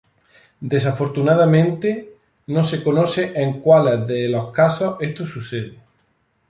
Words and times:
Desafortunadamente, 0.61 2.15
no 2.47 2.63
se 2.63 2.81
conoce 2.83 3.39
en 3.39 3.59
cuáles 3.61 4.07
de 4.07 4.29
los 4.29 4.51
casos 4.51 4.97
esto 4.99 5.27
sucede. 5.27 5.77